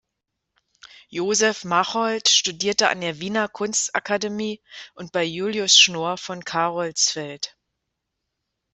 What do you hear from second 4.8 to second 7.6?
und bei Julius Schnorr von Carolsfeld.